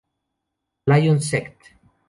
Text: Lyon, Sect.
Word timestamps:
Lyon, 0.87 1.19
Sect. 1.21 1.73